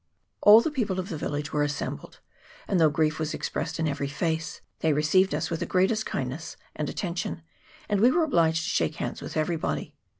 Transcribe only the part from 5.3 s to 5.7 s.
us with the